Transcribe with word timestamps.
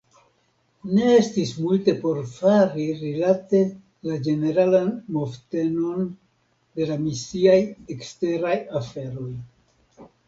Ne 0.93 1.09
estis 1.15 1.49
multe 1.65 1.93
por 2.05 2.21
fari 2.31 2.85
rilate 3.01 3.61
la 4.11 4.17
ĝeneralan 4.29 4.89
movtenon 5.19 6.09
de 6.81 6.89
la 6.93 6.97
misiaj 7.07 7.59
eksteraj 7.97 8.57
aferoj. 8.83 9.31